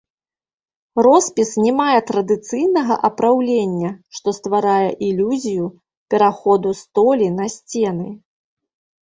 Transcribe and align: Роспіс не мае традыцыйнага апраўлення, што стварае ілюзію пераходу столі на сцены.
Роспіс 1.07 1.49
не 1.65 1.73
мае 1.81 1.99
традыцыйнага 2.09 2.97
апраўлення, 3.09 3.89
што 4.21 4.27
стварае 4.39 4.89
ілюзію 5.09 5.69
пераходу 6.15 6.69
столі 6.83 7.27
на 7.39 7.45
сцены. 7.59 8.09